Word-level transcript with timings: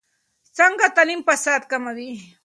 څنګه 0.57 0.85
تعلیم 0.95 1.21
فساد 1.27 1.61
کموي؟ 1.71 2.11